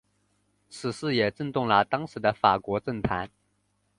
[0.67, 3.29] 此事也震动了当时的法国政坛。